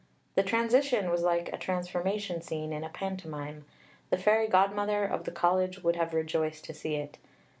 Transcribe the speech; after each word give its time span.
The 0.33 0.41
transition 0.41 1.11
was 1.11 1.21
like 1.21 1.53
a 1.53 1.59
transformation 1.59 2.41
scene 2.41 2.73
in 2.73 2.83
a 2.83 2.89
pantomime. 2.89 3.65
The 4.09 4.17
Fairy 4.17 4.47
Godmother 4.47 5.05
of 5.05 5.25
the 5.25 5.31
College 5.31 5.83
would 5.83 5.95
have 5.95 6.15
rejoiced 6.15 6.65
to 6.65 6.73
see 6.73 6.95
it. 6.95 7.19